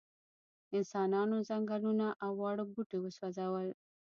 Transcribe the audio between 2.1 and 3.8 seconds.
او واړه بوټي وسوځول.